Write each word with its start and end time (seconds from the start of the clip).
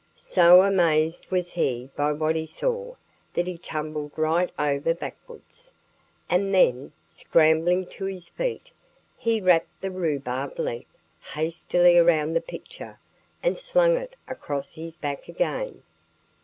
So 0.17 0.63
amazed 0.63 1.29
was 1.29 1.51
he 1.53 1.91
by 1.95 2.11
what 2.11 2.35
he 2.35 2.47
saw 2.47 2.95
that 3.35 3.45
he 3.45 3.55
tumbled 3.59 4.17
right 4.17 4.51
over 4.57 4.95
backwards. 4.95 5.75
And 6.27 6.51
then, 6.55 6.91
scrambling 7.07 7.85
to 7.85 8.05
his 8.05 8.27
feet, 8.27 8.71
he 9.15 9.39
wrapped 9.41 9.79
the 9.79 9.91
rhubarb 9.91 10.57
leaf 10.57 10.87
hastily 11.35 11.99
around 11.99 12.33
the 12.33 12.41
picture 12.41 12.97
and 13.43 13.55
slung 13.55 13.95
it 13.95 14.15
across 14.27 14.73
his 14.73 14.97
back 14.97 15.27
again. 15.27 15.83